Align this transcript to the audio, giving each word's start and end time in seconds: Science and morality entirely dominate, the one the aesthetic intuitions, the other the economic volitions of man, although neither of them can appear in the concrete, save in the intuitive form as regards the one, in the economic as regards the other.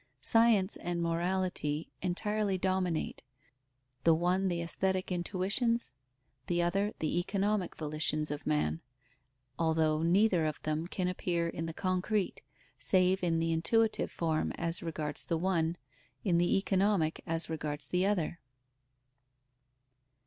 Science 0.23 0.77
and 0.77 0.99
morality 0.99 1.91
entirely 2.01 2.57
dominate, 2.57 3.21
the 4.03 4.15
one 4.15 4.47
the 4.47 4.59
aesthetic 4.59 5.11
intuitions, 5.11 5.91
the 6.47 6.59
other 6.59 6.91
the 6.97 7.19
economic 7.19 7.75
volitions 7.75 8.31
of 8.31 8.47
man, 8.47 8.81
although 9.59 10.01
neither 10.01 10.47
of 10.47 10.59
them 10.63 10.87
can 10.87 11.07
appear 11.07 11.47
in 11.47 11.67
the 11.67 11.71
concrete, 11.71 12.41
save 12.79 13.23
in 13.23 13.37
the 13.39 13.53
intuitive 13.53 14.09
form 14.11 14.51
as 14.53 14.81
regards 14.81 15.23
the 15.25 15.37
one, 15.37 15.77
in 16.23 16.39
the 16.39 16.57
economic 16.57 17.21
as 17.27 17.47
regards 17.47 17.87
the 17.89 18.03
other. 18.03 18.39